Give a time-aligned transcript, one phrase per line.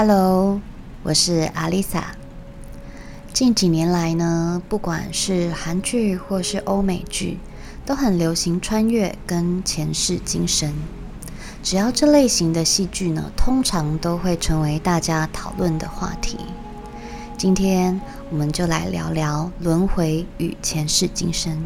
[0.00, 0.60] Hello，
[1.02, 2.14] 我是阿丽萨。
[3.32, 7.40] 近几年来呢，不管是韩剧或是欧美剧，
[7.84, 10.72] 都很流行穿越跟前世今生。
[11.64, 16.38] 只要这类型的戏剧呢，通常都会成为大家讨论的话题。
[17.36, 21.64] 今天我们就来聊聊轮回与前世今生。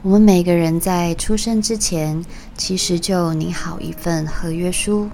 [0.00, 2.24] 我们每个人在出生之前，
[2.56, 5.10] 其实就拟好一份合约书。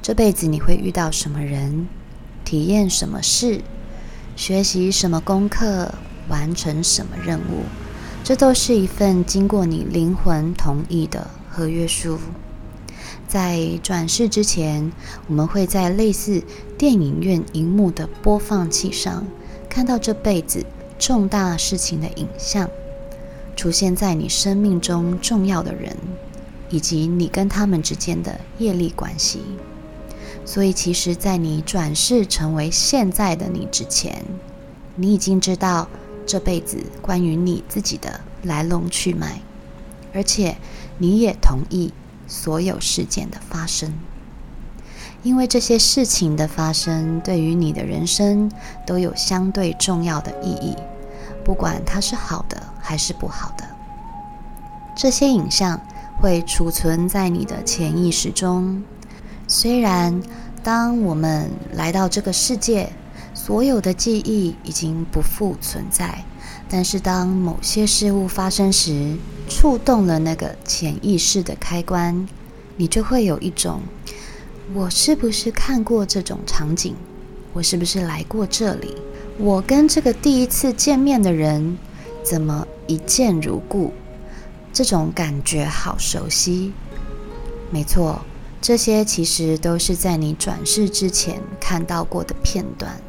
[0.00, 1.86] 这辈子你会遇到什么人，
[2.44, 3.60] 体验什么事，
[4.36, 5.92] 学习什么功课，
[6.28, 7.64] 完成什么任务，
[8.24, 12.18] 这都是一份经过你灵魂同意的合约书。
[13.26, 14.90] 在转世之前，
[15.26, 16.42] 我们会在类似
[16.78, 19.26] 电影院荧幕的播放器上
[19.68, 20.64] 看到这辈子
[20.98, 22.70] 重大事情的影像，
[23.54, 25.94] 出现在你生命中重要的人，
[26.70, 29.42] 以及你跟他们之间的业力关系。
[30.48, 34.24] 所以，其实，在你转世成为现在的你之前，
[34.94, 35.86] 你已经知道
[36.24, 39.42] 这辈子关于你自己的来龙去脉，
[40.14, 40.56] 而且
[40.96, 41.92] 你也同意
[42.26, 43.92] 所有事件的发生，
[45.22, 48.50] 因为这些事情的发生对于你的人生
[48.86, 50.74] 都有相对重要的意义，
[51.44, 53.68] 不管它是好的还是不好的。
[54.96, 55.78] 这些影像
[56.22, 58.82] 会储存在你的潜意识中。
[59.50, 60.22] 虽然，
[60.62, 62.92] 当我们来到这个世界，
[63.32, 66.22] 所有的记忆已经不复存在，
[66.68, 69.16] 但是当某些事物发生时，
[69.48, 72.28] 触动了那个潜意识的开关，
[72.76, 73.80] 你就会有一种：
[74.74, 76.94] 我是不是看过这种场景？
[77.54, 78.96] 我是不是来过这里？
[79.38, 81.78] 我跟这个第一次见面的人，
[82.22, 83.94] 怎么一见如故？
[84.74, 86.74] 这种感觉好熟悉。
[87.70, 88.20] 没错。
[88.60, 93.00] 这些其实都是在你转世之前看到过的片段，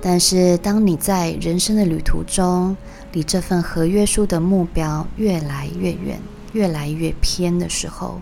[0.00, 2.76] 但是当你在人生的旅途中，
[3.12, 6.20] 离这份合约书的目标越来越远、
[6.52, 8.20] 越来越偏的时候，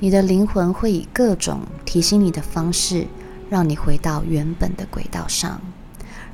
[0.00, 3.06] 你的灵魂会以各种提醒你的方式，
[3.50, 5.60] 让你回到原本的轨道上，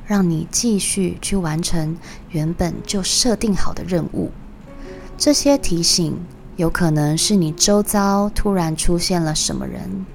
[0.07, 1.97] 让你继续去完成
[2.31, 4.31] 原本就设定好的任务。
[5.17, 6.17] 这些提醒。
[6.55, 10.05] 有可能是你周遭突然出现了什么人，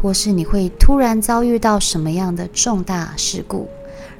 [0.00, 3.68] 或是你会突然遭遇到什么样的重大事故，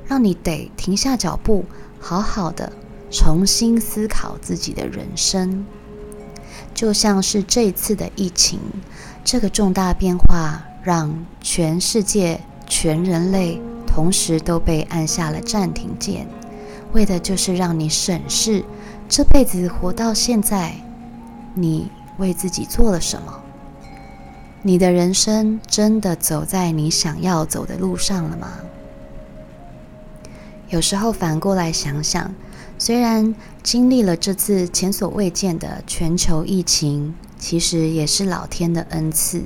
[0.06, 1.64] 让你得停下脚步，
[1.98, 2.70] 好好的
[3.10, 5.64] 重新思考自己的人生。
[6.74, 8.60] 就像是这次的疫情，
[9.24, 16.26] 这个重大变化让全世界、全人类同时都被按下了暂停键，
[16.92, 18.62] 为的就是让你审视
[19.08, 20.84] 这辈子活到现在。
[21.54, 21.88] 你
[22.19, 23.41] 为自己做了什么？
[24.62, 28.48] 你的人生真的走在你想要走的路上了吗？
[30.69, 32.34] 有时候反过来想想，
[32.78, 39.42] 虽然经历了这次前所未见的全球疫情，其实也是老天的恩赐。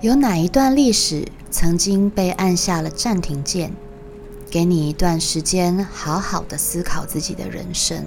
[0.00, 3.72] 有哪一段历史曾经被按下了暂停键，
[4.50, 8.04] 给你一段时间，好好的思考自己的人生？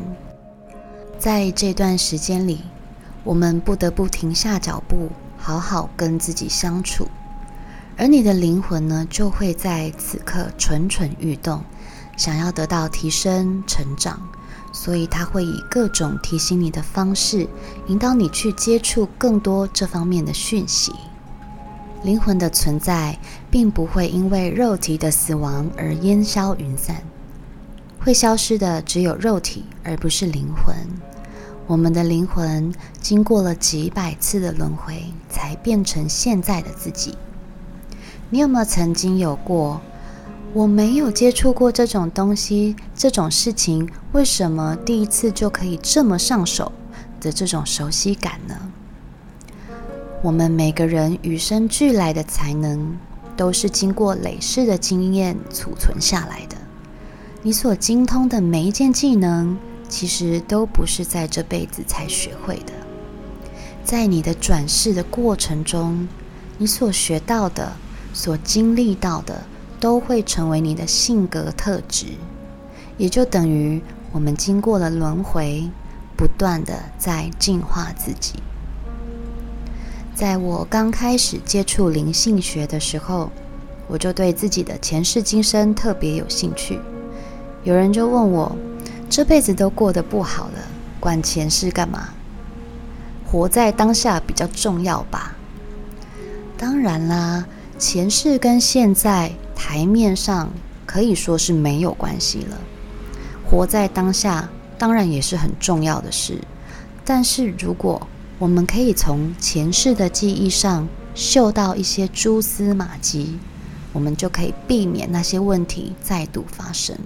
[1.17, 2.59] 在这段时间里。
[3.23, 7.07] 我们不得不停下脚步，好好跟自己相处，
[7.97, 11.63] 而你的灵魂呢，就会在此刻蠢蠢欲动，
[12.17, 14.19] 想要得到提升、成长，
[14.73, 17.47] 所以他会以各种提醒你的方式，
[17.87, 20.93] 引导你去接触更多这方面的讯息。
[22.03, 23.17] 灵魂的存在，
[23.49, 26.97] 并不会因为肉体的死亡而烟消云散，
[28.01, 30.75] 会消失的只有肉体，而不是灵魂。
[31.65, 37.15] 我们的灵魂经过了几百次的轮回，才变成现在的自己。
[38.29, 39.79] 你有没有曾经有过？
[40.53, 46.71] 我没有接触过这种东西，这种事情，为什么第一次就可以这么上手
[47.19, 48.55] 的这种熟悉感呢？
[50.21, 52.97] 我们每个人与生俱来的才能，
[53.35, 56.57] 都是经过累世的经验储存下来的。
[57.41, 59.57] 你所精通的每一件技能。
[59.93, 62.73] 其实都不是在这辈子才学会的，
[63.83, 66.07] 在你的转世的过程中，
[66.57, 67.73] 你所学到的、
[68.11, 69.43] 所经历到的，
[69.79, 72.07] 都会成为你的性格特质，
[72.97, 73.79] 也就等于
[74.11, 75.69] 我们经过了轮回，
[76.17, 78.41] 不断的在进化自己。
[80.15, 83.29] 在我刚开始接触灵性学的时候，
[83.87, 86.79] 我就对自己的前世今生特别有兴趣，
[87.63, 88.57] 有人就问我。
[89.15, 90.53] 这辈子都过得不好了，
[90.99, 92.09] 管前世干嘛？
[93.23, 95.35] 活在当下比较重要吧。
[96.57, 97.45] 当然啦，
[97.77, 100.49] 前世跟现在台面上
[100.87, 102.57] 可以说是没有关系了。
[103.47, 104.49] 活在当下
[104.79, 106.39] 当然也是很重要的事，
[107.05, 108.07] 但是如果
[108.39, 113.37] 我们可以从前世的记忆上嗅到一些蛛丝马迹，
[113.91, 116.97] 我们就可以避免那些问题再度发生，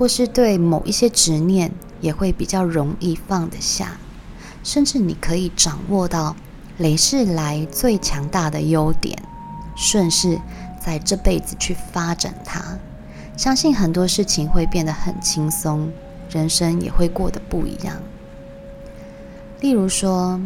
[0.00, 1.70] 或是对某一些执念
[2.00, 3.98] 也会比较容易放得下，
[4.64, 6.34] 甚至你可以掌握到
[6.78, 9.22] 雷世来最强大的优点。
[9.76, 10.40] 顺势
[10.82, 12.78] 在这辈子去发展它，
[13.36, 15.92] 相信很多事情会变得很轻松，
[16.30, 17.94] 人生也会过得不一样。
[19.60, 20.40] 例如说，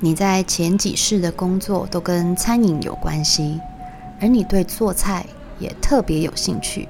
[0.00, 3.60] 你在前几世的工作都跟餐饮有关系，
[4.20, 5.24] 而你对做菜
[5.60, 6.88] 也特别有兴趣，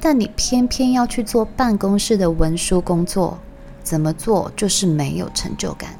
[0.00, 3.38] 但你偏偏要去做办公室的文书工作，
[3.82, 5.90] 怎么做就是没有成就感。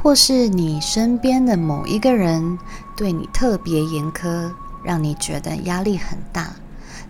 [0.00, 2.58] 或是你身边的某一个人
[2.96, 4.50] 对你特别严苛，
[4.84, 6.54] 让你觉得压力很大。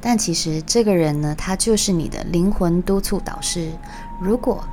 [0.01, 3.73] 但其实这个人呢，他就是你的灵魂督促导师。
[4.21, 4.65] 如果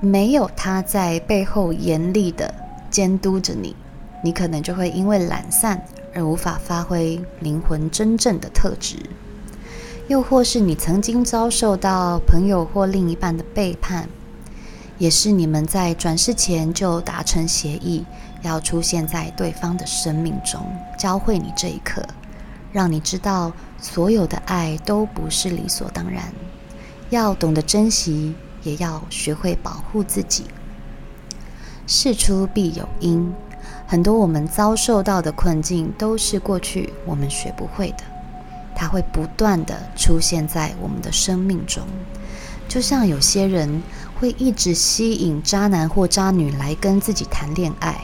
[0.00, 2.52] 没有他在背后严厉的
[2.90, 3.76] 监督着你，
[4.22, 5.84] 你可能就会因为懒散
[6.14, 8.96] 而无法发挥灵魂真正的特质。
[10.08, 14.08] 又或是你曾经遭受到朋友或另一半的背叛。
[14.96, 18.04] 也是你们在转世前就达成协议，
[18.42, 20.60] 要出现在对方的生命中，
[20.96, 22.00] 教会你这一刻，
[22.72, 26.32] 让你知道所有的爱都不是理所当然，
[27.10, 30.44] 要懂得珍惜，也要学会保护自己。
[31.88, 33.34] 事出必有因，
[33.88, 38.04] 很多我们遭受到的困境都是过去我们学不会的，
[38.74, 41.82] 它会不断的出现在我们的生命中。
[42.66, 43.82] 就像有些人
[44.18, 47.96] 会一直吸引渣男或渣女来跟自己谈恋爱，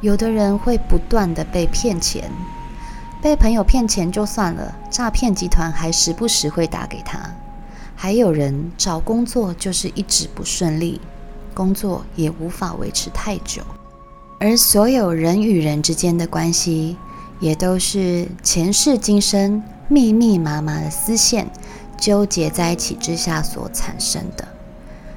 [0.00, 2.30] 有的人会不断的被骗钱，
[3.22, 7.18] 被朋友骗钱就算了，诈骗集团还时不时会打给他。
[7.96, 11.00] 还有人找工作就是一直不顺利，
[11.54, 13.62] 工作也无法维持太久。
[14.38, 16.96] 而所有人与人之间的关系，
[17.40, 21.48] 也都是前世今生密密麻麻的丝线。
[22.00, 24.46] 纠结在一起之下所产生的，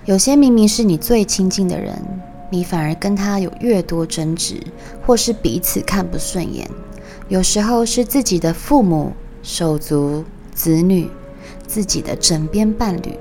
[0.05, 1.95] 有些明明是你最亲近的人，
[2.49, 4.59] 你反而跟他有越多争执，
[5.05, 6.67] 或是彼此看不顺眼。
[7.27, 9.13] 有时候是自己的父母、
[9.43, 10.25] 手足、
[10.55, 11.07] 子女、
[11.67, 13.15] 自己的枕边伴侣，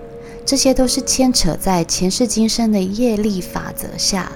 [0.46, 4.32] 这些都是牵扯在前世今生的业力法则下，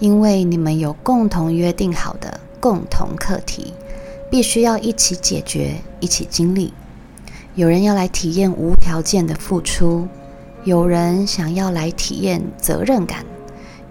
[0.00, 3.72] 因为你们有共同约定好的共同课题，
[4.30, 6.72] 必须要一起解决，一起经历。
[7.54, 10.06] 有人要来体验无条件的付出，
[10.64, 13.24] 有人想要来体验责任感，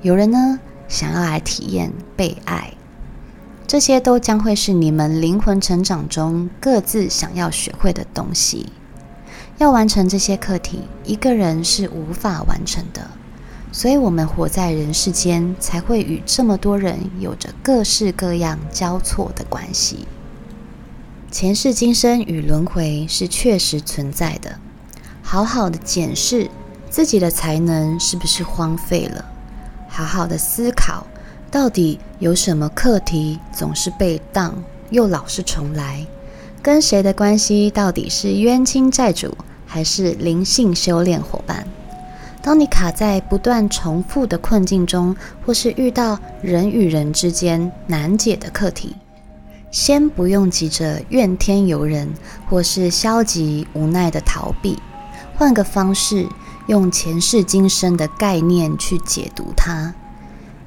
[0.01, 2.73] 有人呢想要来体验被爱，
[3.65, 8.67] 这些都将会是你们灵魂成长中各自想要学会的东西。
[9.57, 13.09] 要完成这些课题，一个人是无法完成的，
[13.71, 20.07] 所以我们活在人世间，才会与这么多人有着各式各样交错的关系。
[21.29, 24.57] 前世今生与轮回是确实存在的，
[25.21, 26.49] 好好的检视
[26.89, 29.25] 自己的才能是不是荒废了，
[29.89, 31.05] 好好的思考
[31.51, 34.55] 到底有什么课题总是被当
[34.89, 36.05] 又老是重来，
[36.61, 41.67] 跟谁的关系到底是冤亲债主还是灵性修炼伙伴？
[42.41, 45.13] 当你卡在不断重复的困境中，
[45.45, 48.95] 或是遇到人与人之间难解的课题。
[49.69, 52.09] 先不用急着怨天尤人，
[52.49, 54.79] 或是消极无奈的逃避，
[55.35, 56.27] 换个方式，
[56.67, 59.93] 用前世今生的概念去解读它。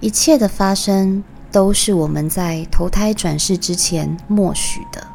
[0.01, 5.07] 一切的发生都是我们在投胎转世之前默许的。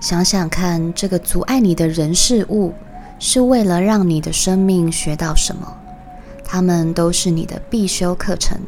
[0.00, 2.74] 想想看，这个阻碍你的人事物，
[3.18, 5.76] 是为了让你的生命学到什么？
[6.44, 8.60] 他们都是你的必修课程，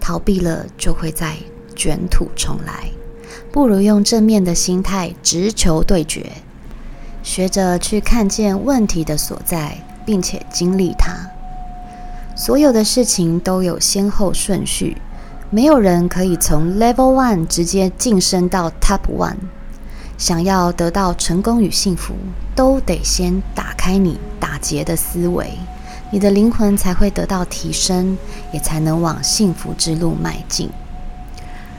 [0.00, 1.36] 逃避了就会再
[1.76, 2.90] 卷土重来。
[3.52, 6.32] 不如用正面的心态直球对决，
[7.22, 11.14] 学着去看见问题的所在，并且经历它。
[12.36, 14.96] 所有的事情都有先后顺序，
[15.50, 19.36] 没有人可以从 Level One 直接晋升到 Top One。
[20.16, 22.14] 想要得到成功与幸福，
[22.54, 25.50] 都得先打开你打结的思维，
[26.10, 28.16] 你的灵魂才会得到提升，
[28.52, 30.70] 也才能往幸福之路迈进。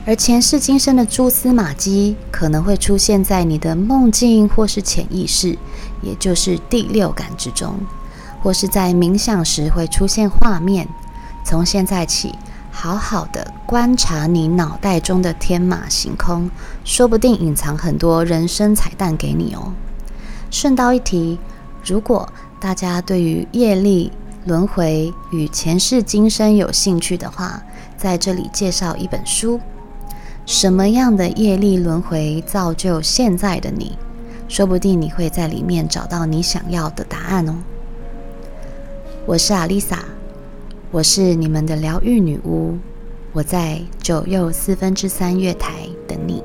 [0.04, 5.56] 而前世今生的蛛丝马迹可能会出现在你的梦境或是潜意识，
[6.02, 7.78] 也就是第六感之中，
[8.42, 10.88] 或是在冥想时会出现画面。
[11.44, 12.34] 从现在起，
[12.72, 16.50] 好好的观察你脑袋中的天马行空，
[16.84, 19.72] 说不定隐藏很多人生彩蛋给你哦。
[20.50, 21.38] 顺道一提，
[21.84, 22.28] 如果
[22.58, 24.10] 大家对于业力、
[24.46, 27.62] 轮回与前世今生有兴趣的话，
[27.96, 29.60] 在这里介绍一本书：
[30.44, 33.92] 什么样的业力轮回造就现在的你？
[34.48, 37.54] 说不定你会在里面找到你想要的答案哦。
[39.24, 40.04] 我是阿丽萨。
[40.90, 42.76] 我是你们的疗愈女巫，
[43.32, 46.44] 我在九又四分之三月台等你。